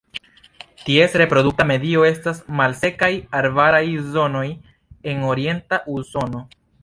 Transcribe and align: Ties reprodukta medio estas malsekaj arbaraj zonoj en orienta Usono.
Ties 0.85 1.13
reprodukta 1.21 1.65
medio 1.71 2.05
estas 2.07 2.39
malsekaj 2.61 3.11
arbaraj 3.41 3.83
zonoj 4.17 4.43
en 5.13 5.27
orienta 5.35 5.83
Usono. 5.97 6.43